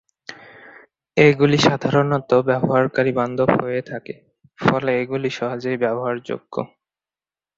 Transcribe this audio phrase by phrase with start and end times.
[1.17, 4.13] এগুলি সাধারণত ব্যবহারকারী-বান্ধব হয়ে থাকে,
[4.59, 6.55] ফলে এগুলি সহজেই ব্যবহারযোগ্য।